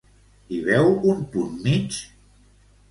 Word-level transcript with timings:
Hi 0.55 0.61
veu 0.69 0.89
un 1.13 1.21
punt 1.37 1.55
mig? 1.69 2.03